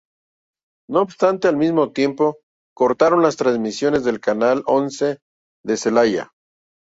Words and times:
No 0.89 0.99
obstante, 1.01 1.47
al 1.47 1.57
mismo 1.57 1.91
tiempo 1.93 2.39
cortaron 2.75 3.21
las 3.21 3.37
transmisiones 3.37 4.03
de 4.03 4.19
Canal 4.19 4.63
Once 4.65 5.19
de 5.63 5.77
Celaya. 5.77 6.31